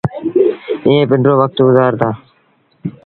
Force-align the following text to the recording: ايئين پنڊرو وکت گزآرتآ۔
ايئين 0.85 1.07
پنڊرو 1.09 1.33
وکت 1.41 1.57
گزآرتآ۔ 1.67 2.09